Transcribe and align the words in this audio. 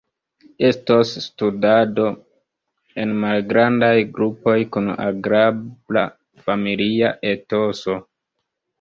Estos 0.69 1.11
studado 1.25 2.05
en 3.05 3.13
malgrandaj 3.27 3.93
grupoj 4.17 4.57
kun 4.73 4.91
agrabla 4.97 6.09
familia 6.49 7.17
etoso. 7.37 8.05